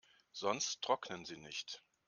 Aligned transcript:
Sonst 0.31 0.81
trocknen 0.81 1.25
sie 1.25 1.37
nicht. 1.37 1.83